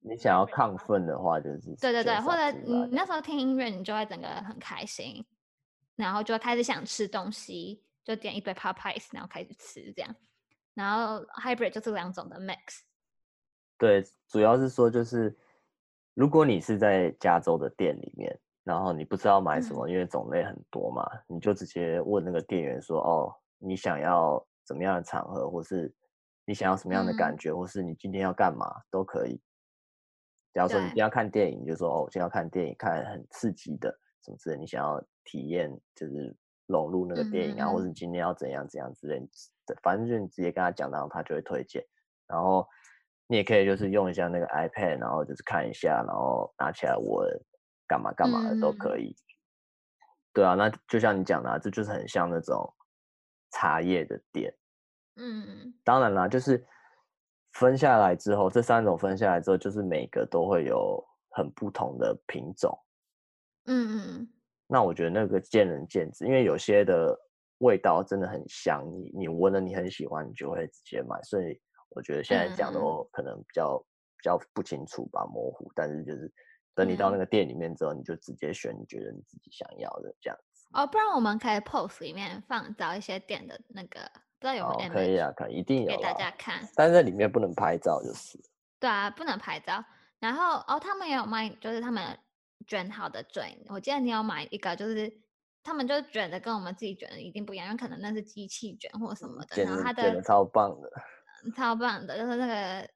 [0.00, 5.24] 你想要亢奋的话就是对对对，或者你那时候听音乐，你就会整个很开心，
[5.96, 10.14] 然后就开始想吃东西，就点一堆 Popeyes，然后开始吃这样。
[10.74, 12.80] 然后 hybrid 就是两种的 mix。
[13.78, 15.36] 对，主要是说就是，
[16.14, 25.92] 如果你是在加州的店里面，然后你不知道买什么，嗯、因为种类很多嘛，你就直接问那个店员说：“哦，你想要怎么样的场合，或是
[26.46, 29.40] 你想要什么样的感觉，嗯、或是你今天要干嘛都可以。”
[30.54, 33.90] 假如说你今天要看电影，你就说：“哦，我今天要看电影，看很刺激的
[34.24, 39.20] 什么之类，你想要体验就是融入那个电影啊，嗯、或者你今天要怎样怎样之类。”
[39.82, 41.82] 反正就你直接跟他讲，然后他就会推荐。
[42.26, 42.66] 然后
[43.26, 47.24] 你也可以就是用一下那个 iPad，然后就是看一下，然后拿起来我，
[47.86, 49.10] 干嘛干嘛的都可以。
[49.10, 49.16] 嗯、
[50.34, 52.74] 对啊，那就像你讲的、啊，这就是很像那种
[53.52, 54.52] 茶叶的店。
[55.16, 56.66] 嗯，当然啦，就是
[57.52, 62.76] 分下来之后，这三种分下来之后，就是每个都会有很不同的品种。
[63.66, 64.28] 嗯嗯。
[64.72, 67.14] 那我觉得那个见仁见智，因为有些的。
[67.64, 71.16] 味道真的很香，你你闻了你很喜欢，你就会直接买。
[71.22, 71.56] 所以
[71.90, 72.80] 我觉得现在讲的
[73.12, 75.70] 可能比较、嗯、比较不清楚吧，模糊。
[75.72, 76.28] 但是就是
[76.74, 80.66] 等你到那个店里面之后，嗯、你就直接选你觉得你自己想要的这样子。
[80.72, 84.00] 哦，不然我们可以 post 里面放找一些店的那个，
[84.40, 84.92] 不知道有没有、哦？
[84.92, 86.68] 可以啊，可以，一定有给大家看。
[86.74, 88.36] 但是在里面不能拍照，就是。
[88.80, 89.84] 对啊，不能拍照。
[90.18, 92.18] 然后哦，他们也有卖，就是他们
[92.66, 93.58] 卷好的卷。
[93.68, 95.20] 我记得你有买一个，就是。
[95.64, 99.62] 他们就卷的跟我们自己卷的一定不一样，因为可能那是机器卷或什么的。
[99.62, 100.90] 然后它的，的超棒的，
[101.54, 102.90] 超棒的，就是那个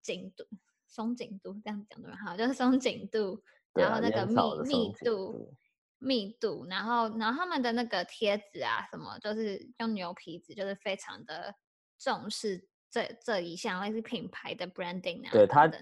[0.00, 0.42] 紧度、
[0.86, 3.34] 松紧度这样讲的好，就是松紧度，
[3.74, 4.34] 啊、然后那个密
[4.66, 5.54] 密度、
[5.98, 11.54] 密度，然后然后他们的那个贴纸啊什么，就是用牛皮纸，就是非常的
[11.98, 15.30] 重视这这一项类似品牌的 branding 啊。
[15.32, 15.78] 对它的，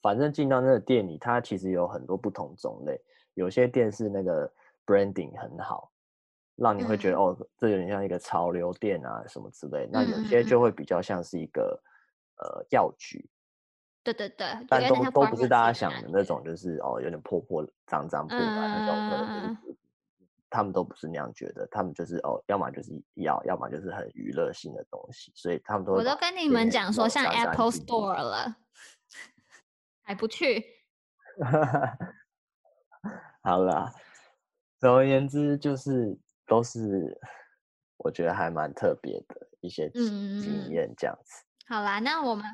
[0.00, 3.00] 反正进到那个店里，它其实有很多不同种类，
[3.34, 4.52] 有些店是那个。
[4.86, 5.92] branding 很好，
[6.56, 9.88] 让你会觉得、嗯、哦，这有点像一个潮流店啊什么之类。
[9.92, 11.80] 那有些就会比较像是一个、
[12.42, 13.24] 嗯、呃药局，
[14.02, 19.76] 对对对，但都都不是大家想的那种，就是哦有点破破脏脏破烂那种的、嗯就是。
[20.50, 25.30] 他们都不是那样觉得，他们就是哦，要么就是药，要么就是很娱乐性的东西。
[25.36, 28.56] 所以他们都我都跟你们讲说，像 Apple Store 了，
[30.10, 30.64] 还不去？
[33.44, 33.94] 好啦。
[34.80, 36.18] 总而言之，就是
[36.48, 37.16] 都是
[37.98, 41.76] 我觉得还蛮特别的一些经验，这样子、嗯。
[41.76, 42.44] 好啦，那我们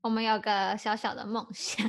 [0.00, 1.86] 我们有个小小的梦想，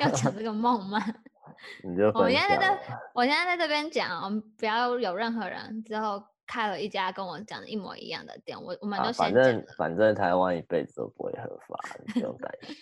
[0.00, 0.98] 要讲这个梦吗？
[1.84, 12.74] 你就我现在在这，我现在在这边讲，我们不要有任何人之后开了一家跟我讲的一模一样的店，我我们都先、啊、反正反正台湾一辈子都不会合法， 你不用担心。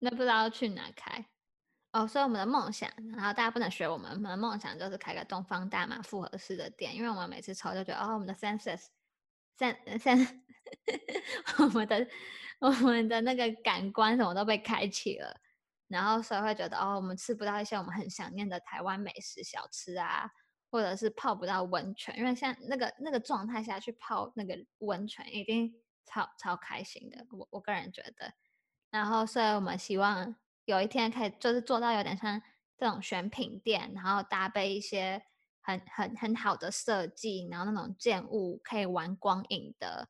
[0.00, 1.24] 那不知道去哪开？
[1.92, 4.10] 哦，所以我们的梦想，然后大家不能学我们。
[4.12, 8.86] 我们的梦想就是开个东方大麻复合式的店，因为我们每次抽就觉得，哦，我们的 senses，
[9.56, 10.42] 三三
[11.58, 12.06] 我们的
[12.60, 15.40] 我们的那个感官什么都被开启了，
[15.88, 20.30] 然后所以会觉得，哦，我们吃不到一些我们很想念的台湾美食小吃啊，
[20.70, 25.74] 或者是泡不到温泉，因为像那个那个状态下去泡那个温泉，一定
[26.06, 27.26] 超超开心的。
[27.32, 28.32] 我我个人觉得，
[28.90, 30.34] 然后所以我们希望。
[30.66, 32.40] 有一天可以就是做到有点像
[32.78, 35.20] 这种选品店，然后搭配一些
[35.62, 40.08] 很很很好的设计，然后那种建物可以玩光影的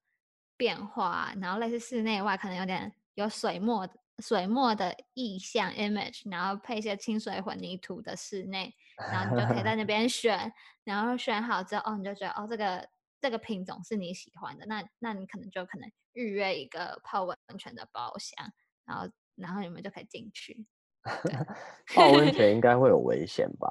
[0.59, 3.89] 变化，然后类似室内外可能有点有水墨
[4.19, 8.75] 水墨的意象 image，然后配一些清水混凝土的室内，
[9.11, 10.53] 然后你就可以在那边选，
[10.85, 12.87] 然后选好之后哦，你就觉得哦这个
[13.19, 18.53] 这个品种是你喜欢的，那那你可能就可能预约一个泡温泉的包厢，
[18.91, 19.13] 然后。
[19.37, 20.67] 然后你们就可以进去。
[21.95, 23.67] 泡温泉 应该会有危险吧？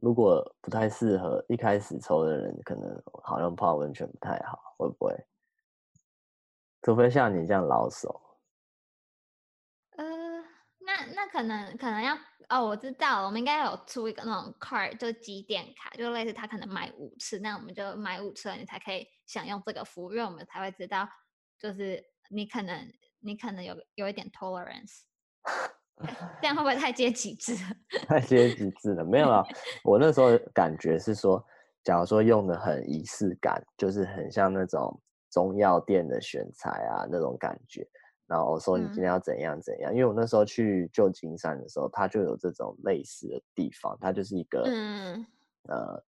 [0.00, 5.12] 如果不太适合一开始抽的人，可能好像泡温泉不太好，会不会？
[6.82, 8.38] 除非像你这样老手。
[9.96, 10.04] 呃，
[10.78, 12.16] 那那可能可能要
[12.48, 21.08] 哦，我知道了，我们应该有出一个那种 card，就是积点卡，就类似他可能买五次，那我们就买五次，你才可以享用这个服务，因为我们才会知道，
[21.58, 22.88] 就是你可能
[23.20, 25.02] 你可能有有一点 tolerance。
[26.40, 27.54] 这样会不会太阶级制？
[28.06, 29.42] 太阶级制了，没有啊。
[29.82, 31.44] 我那时候感觉是说，
[31.82, 35.00] 假如说用的很仪式感，就是很像那种
[35.30, 37.84] 中药店的选材啊那种感觉。
[38.28, 45.26] 然后我说你今天要怎样怎样，嗯、因为我那时候去旧金山的时候，它就有这种类似的地方，它就是一个，嗯、
[45.62, 46.04] 呃，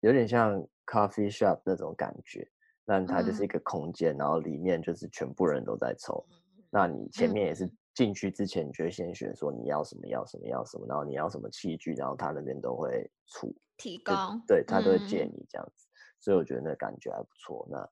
[0.00, 2.48] 有点像 coffee shop 那种感觉，
[2.86, 6.26] 但它就是一个空间，嗯、然后里面就是全部人都在抽，
[6.70, 14.14] 那你前面也是进去之前，你就会先选说你要什么要什么要什么，然后你要什么器具，然后他那边都会出提供，
[14.46, 17.66] 对，他都会借你这样子，嗯、所以我觉得那感觉还不错。
[17.70, 17.90] 那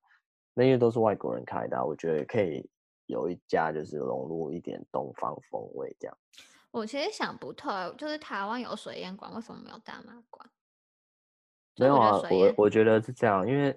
[0.54, 2.68] 那因为都是外国人开的、啊，我觉得可以。
[3.08, 6.14] 有一家就是融入一点东方风味这样。
[6.70, 10.46] 我其实想不透，就是台湾有水烟馆，为什么没有大麻馆？
[11.76, 13.74] 没有啊，我我觉得是这样，因为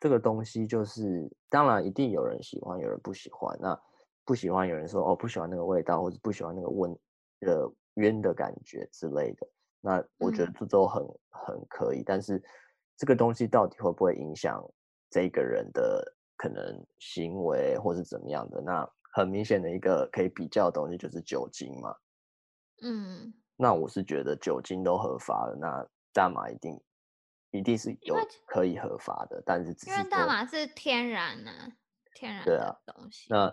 [0.00, 3.56] 这个东西就是，当然一定有人喜欢，有人不喜欢。
[3.60, 3.80] 那
[4.28, 6.94] 不喜欢有人说哦，不喜欢那个味道，或者不喜欢那个温
[7.40, 9.48] 的晕的感觉之类的。
[9.80, 12.42] 那我觉得这都很、嗯、很可以，但是
[12.98, 14.62] 这个东西到底会不会影响
[15.08, 16.14] 这个人的？
[16.40, 21.92] 可能行为或是怎么样的，那很明显的一个可以比较的东西就是酒精嘛。
[22.84, 26.80] 嗯，那我是觉得酒精都合法了，那大麻一定
[27.50, 28.14] 一定是有
[28.46, 31.50] 可以合法的，但是只是因为大麻是天然的，
[32.14, 33.26] 天然的东西。
[33.28, 33.52] 那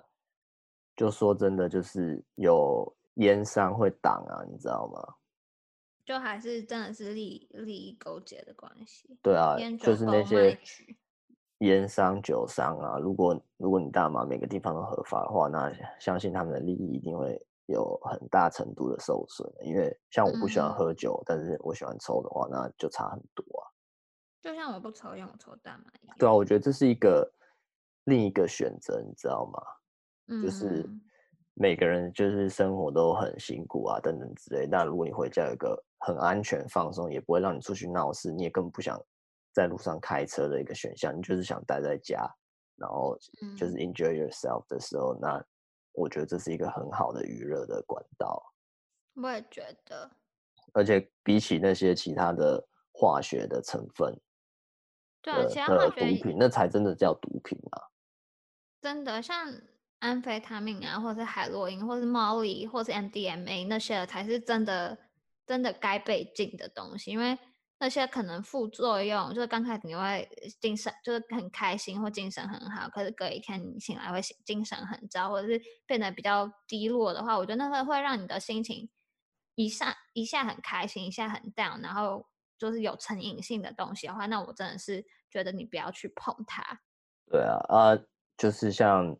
[0.95, 5.15] 就说真的，就是有烟商会挡啊，你知道吗？
[6.05, 9.17] 就还是真的是利利益勾结的关系。
[9.21, 10.57] 对啊，就是那些。
[11.59, 15.71] 烟商、酒商啊，如果如果你大麻每个地方都合法的话，那
[16.01, 19.49] 相信他们的利益一定会有很大程度的受损。
[19.61, 23.63] 因为像我不喜欢喝酒，嗯、但是我喜欢抽的话，那就差很多啊。
[24.41, 26.17] 就像我不抽烟，我抽大麻一样。
[26.19, 27.25] 对啊，我觉得这是一个
[28.03, 29.59] 另一个选择，你知道吗？
[30.27, 30.89] 嗯、就是
[31.53, 34.65] 每个人就是生活都很辛苦啊，等等之类。
[34.65, 38.99] 那如果你回家有一个很安全、放松，也不会让你出去闹事，你也根本不想。
[39.53, 42.29] 在路上开车的一个选项，你就是想待在家，
[42.75, 43.17] 然后
[43.57, 45.45] 就是 enjoy yourself 的时候，嗯、那
[45.93, 48.43] 我觉得这是一个很好的娱乐的管道。
[49.13, 50.11] 我也觉得，
[50.73, 52.61] 而且比起那些其他的
[52.91, 54.13] 化学的成分，
[55.21, 57.79] 对啊，其他化学毒品那才真的叫毒品啊！
[58.81, 59.53] 真的，像
[59.99, 64.97] 安非他命啊，或是海洛因，或是 Molly，或是 MDMA 那些才是真的
[65.45, 67.37] 真的该被禁的东西，因为。
[67.77, 70.27] 那些可能副作用，就是刚开始你会
[70.61, 78.89] 精神就是很开心或精神很好，可是隔一天你醒来会精神很糟，或者是变得比较低落的话，我觉得那个会让你的心情
[79.55, 82.25] 一下一下很开心，一下很 down，然后
[82.57, 86.79] 就是有成瘾性的东西的话，那我真的是觉得你不要去碰它。
[87.29, 87.99] 对啊，啊，
[88.37, 89.15] 就是像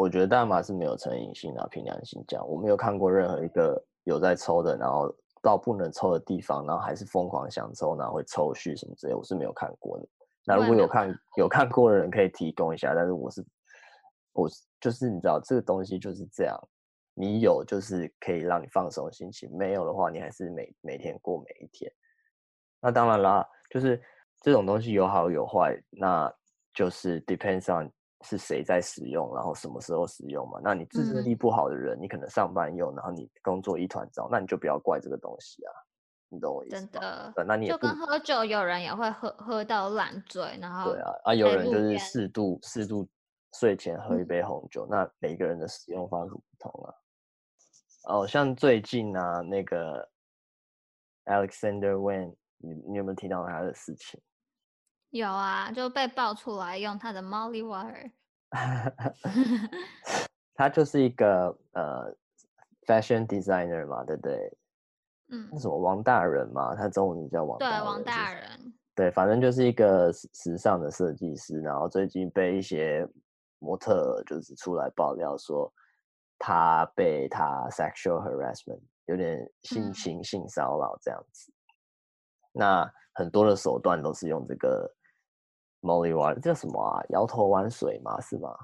[0.00, 5.14] 我觉得大麻是没有成瘾性的，凭良心讲，我没有看过任何一个有在抽的，然后。
[5.42, 10.06] 到不能抽的地方，然后还是疯狂想抽，然后会抽蓄什么之类，我是没有看过的。
[10.44, 13.42] 那如果有看有看过的人可以提供一下，但是我是
[14.34, 16.54] 我就是你知道这个东西就是这样，
[17.14, 21.90] 你有就是可以让你放松心情，没有的话你还是每每天过每一天。
[22.78, 23.98] 那当然啦，就是
[24.42, 26.30] 这种东西有好有坏，那
[26.74, 27.90] 就是 depends on。
[28.22, 30.60] 是谁在使用，然后什么时候使用嘛？
[30.62, 35.72] 那你自制力不好的人，嗯、你可能上班用，然后你工作一团糟，那你就不要怪这个东西啊，
[36.28, 36.88] 你懂我意思吗？
[36.92, 43.08] 真的，那你也就跟喝酒，有人也会喝喝到烂醉，然后对啊，啊有人就是适度适度
[43.58, 46.94] 睡前喝一杯红酒，嗯、那每个人的使用方式不同啊。
[48.04, 50.08] 哦，像最近啊，那个
[51.24, 54.20] Alexander Wang，你你有没有听到他的事情？
[55.10, 58.12] 有啊，就被爆出来用他的 Molly Water，
[60.54, 62.14] 他就是一个呃
[62.86, 64.56] fashion designer 嘛，对不对？
[65.32, 67.78] 嗯，那什么王大人嘛，他中文名叫王大人。
[67.80, 68.74] 对，王大人。
[68.94, 73.04] 对，反正就是一个时时尚的设计师，然后最近被一些
[73.58, 75.72] 模特就是出来爆料说，
[76.38, 81.52] 他被他 sexual harassment，有点性侵、性骚扰这样子。
[81.52, 81.56] 嗯、
[82.52, 84.88] 那很多的手段都是用这个。
[85.80, 87.02] Molly 这叫什么啊？
[87.08, 88.20] 摇头玩水吗？
[88.20, 88.54] 是吗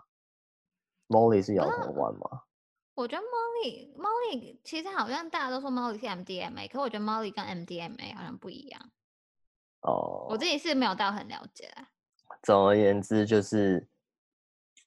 [1.08, 2.42] ？Molly 是摇头丸吗？
[2.94, 8.90] 我觉得 Molly Molly 其实好像大家都说 Molly 是 MDMA，可我觉得 Molly 跟 MDMA 好像不一样。
[9.82, 11.70] 哦，我自己是没有到很了解。
[12.42, 13.86] 总而言之，就是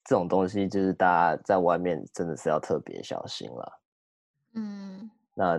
[0.03, 3.81] 这种东西，就是大家在外面真的是要特别小心了。
[4.53, 5.57] 嗯，那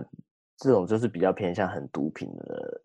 [0.57, 2.81] 这种就是比较偏向很毒品的。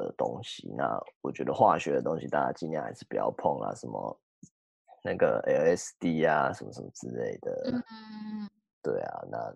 [0.00, 4.20] 的东西，那我觉得化学的东西大家尽量还是不要碰啊，什么
[5.04, 7.70] 那个 LSD 啊，什么什么之类的。
[7.72, 8.48] 嗯，
[8.82, 9.54] 对啊，那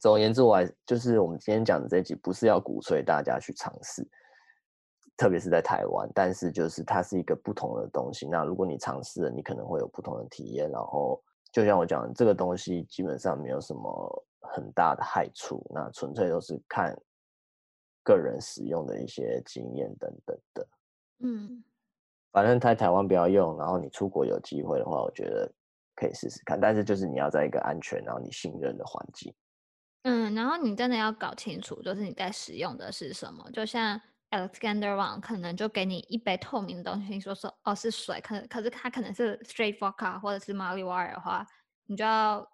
[0.00, 4.04] 总而言之，我还就是我们今天讲的这一集，不是要鼓吹大家去尝试，
[5.16, 8.26] 特别是在台湾，但是就是它是一个不同的东西。
[8.26, 10.68] 那如果你尝试了，你可能会有不同的体验。
[10.70, 11.22] 然后
[11.52, 16.96] 就像我讲的，这个东西基本上没有什么很大的害处，那纯粹都是看
[18.02, 20.68] 个人使用的一些经验等等的。
[21.20, 21.62] 嗯，
[22.32, 25.50] 反正在台湾不要用，然后你出国有机会的话，我觉得
[25.94, 26.60] 可以试试看。
[26.60, 29.32] 但是就是你要在一个安全，然后你信任的环境。
[30.04, 33.48] 嗯，然后你真的要搞清楚，就是你在使用的是什么。
[33.52, 34.00] 就像
[34.30, 41.46] Alexander Wang 可能就给你一杯透明的东西，说说哦是水，可可是它可能是 Straight Vodka 或者是 Muddy Water 的话，
[41.86, 42.44] 你就要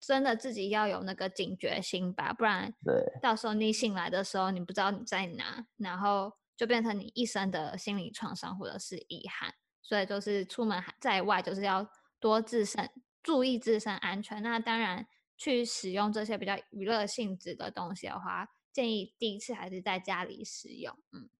[0.00, 9.54] 真的自己要有那个警觉心吧，不然对，到时候你醒来的时候，你不知道你在哪，然后就变成你一生的心理创伤或者是遗憾。
[9.82, 11.88] 所以就是出门在外就是要
[12.18, 12.90] 多自身
[13.22, 14.42] 注意自身安全。
[14.42, 15.06] 那当然。
[15.42, 20.94] 去使用这些比较娱乐性质的东西的话，建议第一次还是在家里使用。
[21.12, 21.30] 嗯，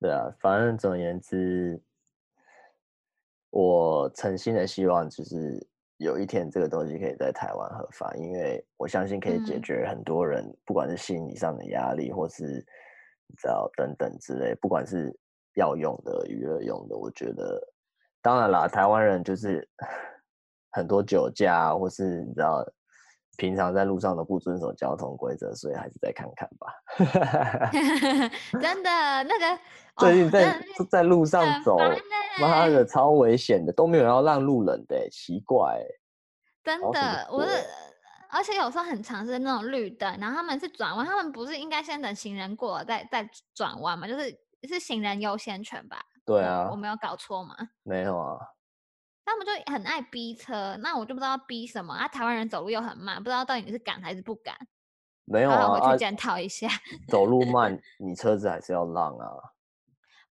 [0.00, 1.80] 对啊，反正总而言之，
[3.50, 5.68] 我诚心的希望就是
[6.02, 15.16] 有一天这个东西可以在台湾合法，因为我相信可以解决很多人，嗯、不管是心理上的压力，或是你知道等等之类，不管是
[15.54, 17.60] 要用的、娱乐用的，我觉得，
[18.20, 19.66] 当然啦，台湾人就是
[20.72, 22.62] 很多酒驾，或是你知道。
[23.42, 26.72] 平常在路上都不遵守交通规则，所以还是再看看吧。
[28.62, 29.58] 真的，那个
[29.96, 31.76] 最近在、哦、在路上走，
[32.40, 35.82] 妈的超危险的，都没有要让路人的，奇怪。
[36.62, 37.50] 真的，我是，
[38.30, 44.06] 而且有时候很长是那种绿灯，然后他们是转弯，他们不是应该先等行人过了再再转弯吗？
[44.06, 44.32] 就是
[44.68, 46.00] 是行人优先权吧？
[46.24, 47.56] 对啊，我没有搞错吗？
[47.82, 48.38] 没有啊。
[49.24, 52.08] 他们就很爱逼车，那我就不知道逼什么啊。
[52.08, 54.56] 台湾人走路又很慢，不知道到底是赶还是不赶。
[55.24, 56.66] 没有啊，我回去检讨一下。
[56.66, 56.74] 啊、
[57.08, 59.26] 走路慢， 你车子还是要让啊。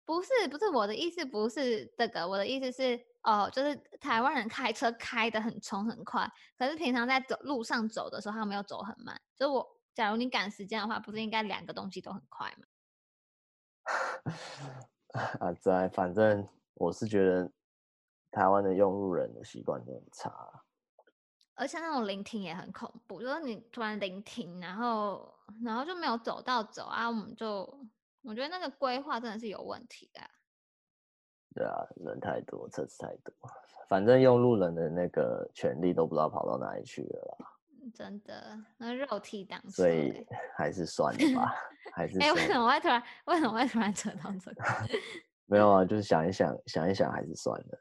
[0.03, 9.19] 不是不是，我的意思不是这个，我的意思是哦，就是台湾人开车开得很冲很快，可是平常在走路上走的时候，他没有走很慢。
[9.37, 9.65] 所以我
[9.95, 12.65] 假如你赶时间的话，不是应该两个东西都很快吗？
[15.39, 17.49] 啊，在反正我是觉得。
[18.31, 20.33] 台湾的用路人的习惯都很差，
[21.55, 27.67] 而且那种临停也很恐怖，就是你突然临停，然后然后就没有走到走啊，我们就
[28.23, 30.21] 我觉得那个规划真的是有问题的。
[31.53, 33.33] 对啊，人太多，车子太多，
[33.89, 37.47] 反正用路人的那个权利都不知道跑到哪里去了啦。
[37.93, 40.25] 真的，那肉体挡车，所以
[40.55, 41.53] 还是算了吧，
[41.93, 42.17] 还是。
[42.19, 43.03] 哎、欸，为什么会突然？
[43.25, 44.63] 为什么会突然扯到这个？
[45.45, 47.79] 没有啊，就是想一想，想一想，还是算了。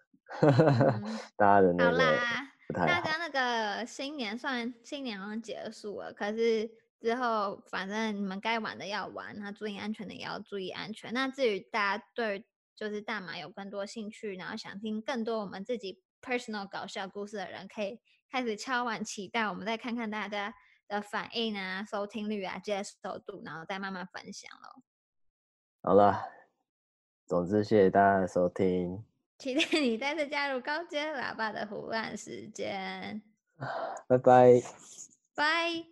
[1.36, 2.52] 大家的那个好，好啦，
[2.86, 6.70] 大家那个新年算新年好像结束了，可是
[7.00, 11.12] 之后反正你们该玩的要玩，那注意安全的也要注意安全。
[11.12, 18.00] 那至于大家对就是大麻有更多兴趣，然后想听更多我们自己 personal 搞笑故事的人，可以
[18.30, 20.54] 开始敲碗期待，我们再看看大家
[20.88, 24.82] 的反应啊、收听率啊、接受度，然后再慢慢分享喽。
[25.82, 26.22] 好了，
[27.26, 29.09] 总之谢谢大家的收听。
[29.40, 33.22] 期待你再次加入高阶喇叭的胡乱时间。
[34.06, 34.62] 拜拜。
[35.34, 35.86] 拜。